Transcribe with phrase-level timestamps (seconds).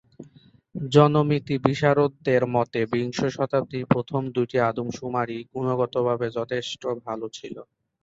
[0.75, 7.55] জনমিতি বিশারদদের মতে বিংশ শতাব্দীর প্রথম দুইটি আদমশুমারি গুণগতভাবে যথেষ্ট ভালো ছিল।